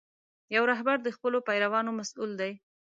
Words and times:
یو 0.55 0.63
رهبر 0.71 0.97
د 1.03 1.07
خپلو 1.15 1.37
پیروانو 1.47 1.91
مسؤل 1.99 2.31
دی. 2.41 2.51